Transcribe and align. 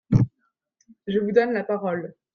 Je 1.05 1.19
vous 1.19 1.31
donne 1.31 1.53
la 1.53 1.63
parole. 1.63 2.15